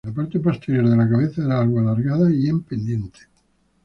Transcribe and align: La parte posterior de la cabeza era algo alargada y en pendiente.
La 0.03 0.11
parte 0.13 0.39
posterior 0.39 0.89
de 0.89 0.95
la 0.97 1.07
cabeza 1.07 1.43
era 1.45 1.59
algo 1.61 1.77
alargada 1.79 2.31
y 2.33 2.47
en 2.47 2.63
pendiente. 2.63 3.19